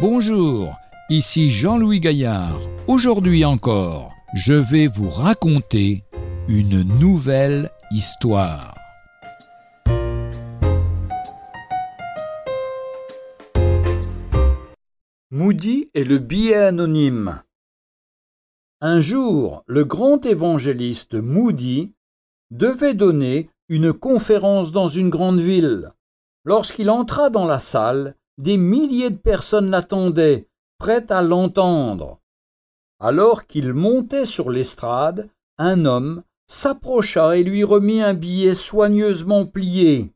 Bonjour, 0.00 0.78
ici 1.10 1.50
Jean-Louis 1.50 2.00
Gaillard. 2.00 2.58
Aujourd'hui 2.86 3.44
encore, 3.44 4.14
je 4.32 4.54
vais 4.54 4.86
vous 4.86 5.10
raconter 5.10 6.04
une 6.48 6.82
nouvelle 6.98 7.70
histoire. 7.90 8.74
Moody 15.30 15.90
et 15.92 16.04
le 16.04 16.16
billet 16.16 16.54
anonyme. 16.54 17.42
Un 18.80 19.00
jour, 19.00 19.64
le 19.66 19.84
grand 19.84 20.24
évangéliste 20.24 21.12
Moody 21.12 21.92
devait 22.50 22.94
donner 22.94 23.50
une 23.68 23.92
conférence 23.92 24.72
dans 24.72 24.88
une 24.88 25.10
grande 25.10 25.40
ville. 25.40 25.92
Lorsqu'il 26.46 26.88
entra 26.88 27.28
dans 27.28 27.44
la 27.44 27.58
salle, 27.58 28.16
des 28.40 28.56
milliers 28.56 29.10
de 29.10 29.18
personnes 29.18 29.70
l'attendaient, 29.70 30.48
prêtes 30.78 31.10
à 31.10 31.20
l'entendre. 31.20 32.20
Alors 32.98 33.46
qu'il 33.46 33.74
montait 33.74 34.24
sur 34.24 34.48
l'estrade, 34.48 35.28
un 35.58 35.84
homme 35.84 36.22
s'approcha 36.48 37.36
et 37.36 37.42
lui 37.42 37.64
remit 37.64 38.00
un 38.00 38.14
billet 38.14 38.54
soigneusement 38.54 39.44
plié. 39.44 40.10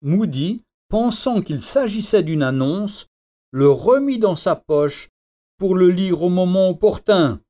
Moody, 0.00 0.62
pensant 0.88 1.42
qu'il 1.42 1.60
s'agissait 1.60 2.22
d'une 2.22 2.44
annonce, 2.44 3.08
le 3.50 3.68
remit 3.68 4.20
dans 4.20 4.36
sa 4.36 4.54
poche 4.54 5.10
pour 5.58 5.74
le 5.74 5.90
lire 5.90 6.22
au 6.22 6.28
moment 6.28 6.68
opportun. 6.68 7.40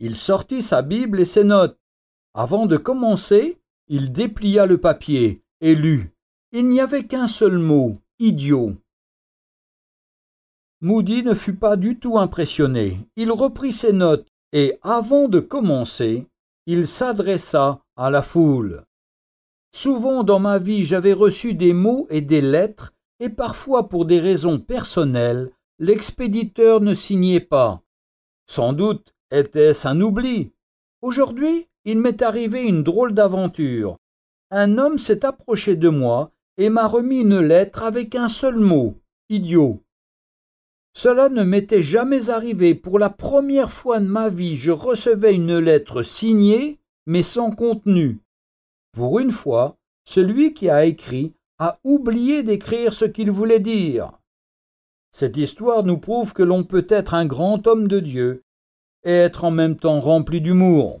Il 0.00 0.16
sortit 0.16 0.62
sa 0.62 0.82
Bible 0.82 1.20
et 1.20 1.24
ses 1.24 1.44
notes. 1.44 1.78
Avant 2.34 2.66
de 2.66 2.76
commencer, 2.76 3.60
il 3.86 4.10
déplia 4.10 4.66
le 4.66 4.78
papier 4.78 5.44
et 5.60 5.76
lut. 5.76 6.12
Il 6.50 6.68
n'y 6.68 6.80
avait 6.80 7.06
qu'un 7.06 7.28
seul 7.28 7.58
mot, 7.58 8.01
idiot. 8.22 8.76
Moody 10.80 11.24
ne 11.24 11.34
fut 11.34 11.56
pas 11.56 11.76
du 11.76 11.98
tout 11.98 12.18
impressionné. 12.18 12.98
Il 13.16 13.32
reprit 13.32 13.72
ses 13.72 13.92
notes 13.92 14.28
et, 14.52 14.78
avant 14.82 15.26
de 15.26 15.40
commencer, 15.40 16.28
il 16.66 16.86
s'adressa 16.86 17.80
à 17.96 18.10
la 18.10 18.22
foule. 18.22 18.84
Souvent 19.74 20.22
dans 20.22 20.38
ma 20.38 20.58
vie 20.58 20.84
j'avais 20.84 21.14
reçu 21.14 21.54
des 21.54 21.72
mots 21.72 22.06
et 22.10 22.20
des 22.20 22.40
lettres, 22.40 22.92
et 23.18 23.28
parfois 23.28 23.88
pour 23.88 24.04
des 24.04 24.20
raisons 24.20 24.60
personnelles, 24.60 25.50
l'expéditeur 25.80 26.80
ne 26.80 26.94
signait 26.94 27.40
pas. 27.40 27.82
Sans 28.46 28.72
doute 28.72 29.14
était-ce 29.32 29.88
un 29.88 30.00
oubli. 30.00 30.52
Aujourd'hui, 31.00 31.66
il 31.84 31.98
m'est 31.98 32.22
arrivé 32.22 32.62
une 32.62 32.84
drôle 32.84 33.14
d'aventure. 33.14 33.96
Un 34.52 34.78
homme 34.78 34.98
s'est 34.98 35.24
approché 35.24 35.74
de 35.74 35.88
moi 35.88 36.30
et 36.62 36.68
m'a 36.68 36.86
remis 36.86 37.22
une 37.22 37.40
lettre 37.40 37.82
avec 37.82 38.14
un 38.14 38.28
seul 38.28 38.54
mot, 38.54 38.94
idiot. 39.28 39.82
Cela 40.94 41.28
ne 41.28 41.42
m'était 41.42 41.82
jamais 41.82 42.30
arrivé. 42.30 42.76
Pour 42.76 43.00
la 43.00 43.10
première 43.10 43.72
fois 43.72 43.98
de 43.98 44.06
ma 44.06 44.28
vie, 44.28 44.54
je 44.54 44.70
recevais 44.70 45.34
une 45.34 45.58
lettre 45.58 46.04
signée, 46.04 46.78
mais 47.04 47.24
sans 47.24 47.50
contenu. 47.50 48.20
Pour 48.92 49.18
une 49.18 49.32
fois, 49.32 49.76
celui 50.04 50.54
qui 50.54 50.70
a 50.70 50.84
écrit 50.84 51.34
a 51.58 51.80
oublié 51.82 52.44
d'écrire 52.44 52.92
ce 52.92 53.06
qu'il 53.06 53.32
voulait 53.32 53.58
dire. 53.58 54.12
Cette 55.10 55.38
histoire 55.38 55.82
nous 55.82 55.98
prouve 55.98 56.32
que 56.32 56.44
l'on 56.44 56.62
peut 56.62 56.86
être 56.88 57.14
un 57.14 57.26
grand 57.26 57.66
homme 57.66 57.88
de 57.88 57.98
Dieu 57.98 58.44
et 59.02 59.10
être 59.10 59.42
en 59.42 59.50
même 59.50 59.76
temps 59.76 59.98
rempli 59.98 60.40
d'humour. 60.40 61.00